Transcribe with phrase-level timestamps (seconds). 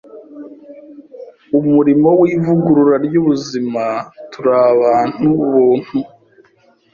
[1.59, 3.83] umurimo w’ivugurura ry’ubuzima.
[4.31, 5.97] Turi abantu buntu